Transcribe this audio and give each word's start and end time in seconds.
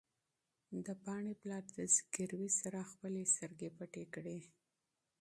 د 0.85 0.87
پاڼې 1.03 1.33
پلار 1.41 1.63
د 1.77 1.79
زګېروي 1.95 2.49
سره 2.61 2.89
خپلې 2.91 3.23
سترګې 3.33 3.69
پټې 3.77 4.05
کړې. 4.13 4.37